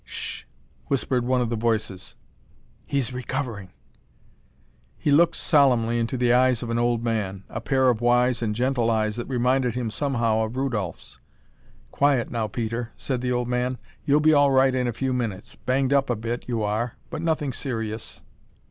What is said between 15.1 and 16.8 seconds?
minutes. Banged up a bit, you